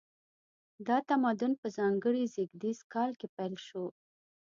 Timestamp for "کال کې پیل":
2.93-3.53